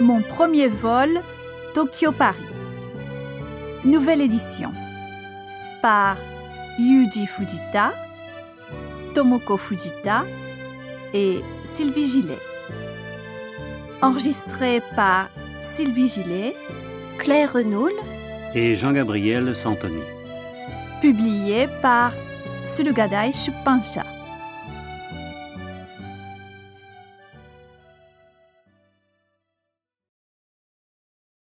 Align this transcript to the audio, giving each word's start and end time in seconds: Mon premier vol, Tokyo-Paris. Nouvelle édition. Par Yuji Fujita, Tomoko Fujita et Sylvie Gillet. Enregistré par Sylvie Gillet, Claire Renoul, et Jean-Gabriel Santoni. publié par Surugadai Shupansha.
Mon 0.00 0.22
premier 0.22 0.68
vol, 0.68 1.20
Tokyo-Paris. 1.74 2.38
Nouvelle 3.84 4.22
édition. 4.22 4.72
Par 5.82 6.16
Yuji 6.78 7.26
Fujita, 7.26 7.92
Tomoko 9.14 9.58
Fujita 9.58 10.24
et 11.12 11.40
Sylvie 11.64 12.06
Gillet. 12.06 12.38
Enregistré 14.00 14.80
par 14.96 15.28
Sylvie 15.60 16.08
Gillet, 16.08 16.56
Claire 17.18 17.52
Renoul, 17.52 17.92
et 18.54 18.74
Jean-Gabriel 18.74 19.54
Santoni. 19.54 20.02
publié 21.02 21.66
par 21.82 22.12
Surugadai 22.64 23.32
Shupansha. 23.32 24.04